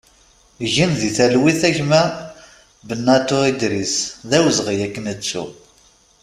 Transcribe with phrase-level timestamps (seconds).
[0.73, 2.03] Gen di talwit a gma
[2.87, 3.93] Benatou Idris,
[4.29, 5.45] d awezɣi ad k-nettu!